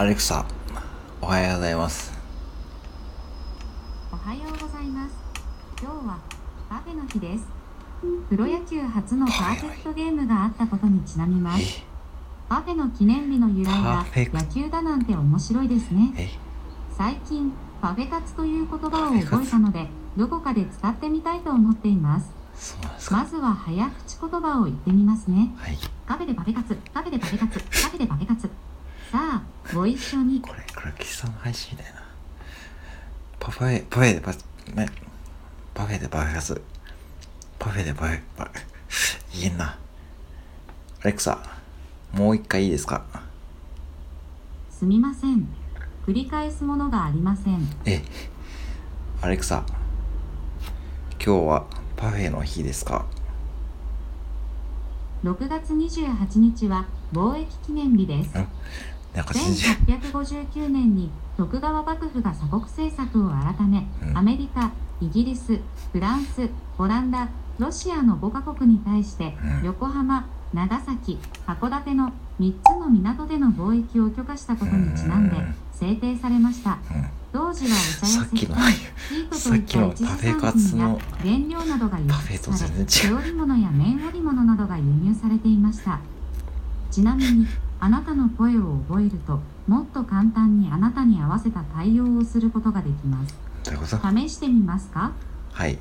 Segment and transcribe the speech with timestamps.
[0.00, 0.46] アレクサ、
[1.20, 2.10] おはようございます。
[4.10, 5.14] おはようございます。
[5.78, 6.18] 今日は
[6.70, 7.44] パフェの日です。
[8.30, 11.80] プロ野球初のパーフェクトゲームがあったことにちなみます。
[11.80, 11.84] え、
[12.48, 16.14] パフェの記念日の由来パがーフェクト野球だなんて面白いですね。
[16.16, 16.30] え、
[16.96, 19.86] 最近、パフェ活という言葉を覚えたので、
[20.16, 22.18] どこかで使ってみたいと思っていま
[22.56, 22.78] す。
[23.10, 25.54] まずは早口言葉を言ってみますね。
[25.58, 25.76] はい。
[26.06, 28.48] カフェでパフェ活、カフェでパフェ活、カフェでパフェ活。
[29.12, 29.42] さあ、
[29.74, 30.40] ご一緒に。
[30.40, 32.02] これ、黒木さんの配信みたいな。
[33.38, 34.32] パフェ、パフェでパ、
[34.74, 34.88] ね、
[35.74, 36.62] パフェでパフェカツ。
[37.58, 38.50] パフェでパフェ、パ
[39.34, 39.78] 言えんな。
[41.02, 41.38] アレクサ、
[42.12, 43.04] もう一回いいですか？
[44.70, 45.48] すみません。
[46.06, 47.66] 繰り返すものがありません。
[47.84, 48.02] え、
[49.22, 49.64] アレクサ、
[51.24, 51.66] 今日は
[51.96, 53.06] パフェの日ですか
[55.24, 58.30] ？6月28日は貿易記念日です。
[59.14, 64.18] んなんか全然、1859年に徳川幕府が鎖国政策を改め、うん。
[64.18, 65.58] アメリカ、イギリス、
[65.92, 69.66] フランス、オランダ、ロシアの5カ国に対して、うん。
[69.66, 76.72] 横浜、長崎、函館の3つの港での貿易を許可したことにちなんでうん制定されました。
[76.72, 77.08] うん。
[77.32, 78.56] 当時はお茶や石炭、
[79.08, 86.00] ピートといった一次産品や原料などが輸出され手織物や綿織物などが輸入されていました。
[86.90, 87.46] ちなみに
[87.80, 93.34] あなたの声を覚えるともっと簡単にあなたに合わせた対応をすることができます。
[93.64, 95.12] 試してみますか？
[95.52, 95.78] はい。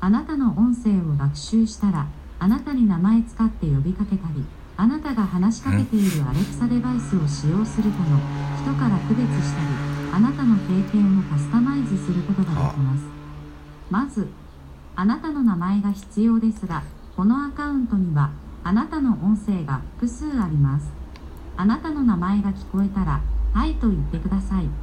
[0.00, 2.06] あなたの音声を学習したら
[2.38, 4.44] あなたに名前使って呼びかけたり
[4.78, 8.18] あなたが話しかけているアレクサデバイスを使用するとの
[8.62, 9.66] 人から区別したり
[10.14, 13.04] あなたの経験をカスタマイズすることができます。
[13.90, 14.28] まず
[14.96, 16.82] あなたの名前が必要ですが
[17.16, 18.30] このアカウントには
[18.62, 20.86] あなたの音声が複数あります。
[21.56, 23.20] あなたの名前が聞こえたら
[23.52, 24.70] 「はい」と言ってください。